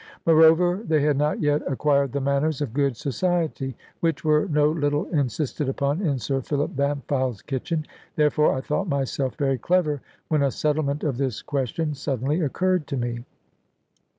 [0.25, 5.05] Moreover, they had not yet acquired the manners of good society, which were no little
[5.11, 7.85] insisted upon in Sir Philip Bampfylde's kitchen.
[8.15, 12.97] Therefore I thought myself very clever, when a settlement of this question suddenly occurred to
[12.97, 13.25] me.